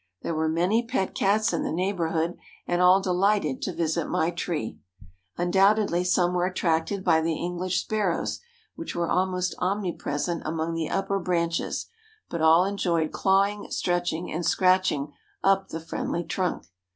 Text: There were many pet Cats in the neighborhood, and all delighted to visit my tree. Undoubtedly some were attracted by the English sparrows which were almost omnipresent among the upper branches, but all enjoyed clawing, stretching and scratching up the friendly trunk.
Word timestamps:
There 0.23 0.33
were 0.33 0.49
many 0.49 0.83
pet 0.83 1.13
Cats 1.13 1.53
in 1.53 1.61
the 1.61 1.71
neighborhood, 1.71 2.35
and 2.65 2.81
all 2.81 2.99
delighted 3.01 3.61
to 3.61 3.71
visit 3.71 4.09
my 4.09 4.31
tree. 4.31 4.79
Undoubtedly 5.37 6.03
some 6.03 6.33
were 6.33 6.47
attracted 6.47 7.03
by 7.03 7.21
the 7.21 7.35
English 7.35 7.81
sparrows 7.81 8.39
which 8.75 8.95
were 8.95 9.07
almost 9.11 9.53
omnipresent 9.59 10.41
among 10.43 10.73
the 10.73 10.89
upper 10.89 11.19
branches, 11.19 11.85
but 12.31 12.41
all 12.41 12.65
enjoyed 12.65 13.11
clawing, 13.11 13.69
stretching 13.69 14.31
and 14.31 14.43
scratching 14.43 15.13
up 15.43 15.67
the 15.69 15.79
friendly 15.79 16.23
trunk. 16.23 16.63